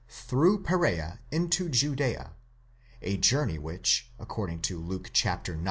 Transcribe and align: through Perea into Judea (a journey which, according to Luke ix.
through 0.09 0.63
Perea 0.63 1.19
into 1.29 1.69
Judea 1.69 2.31
(a 3.03 3.17
journey 3.17 3.59
which, 3.59 4.09
according 4.17 4.61
to 4.61 4.79
Luke 4.79 5.11
ix. 5.23 5.49